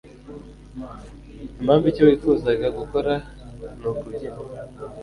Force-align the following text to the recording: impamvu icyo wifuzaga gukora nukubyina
impamvu 1.59 1.85
icyo 1.91 2.03
wifuzaga 2.07 2.67
gukora 2.79 3.13
nukubyina 3.79 4.39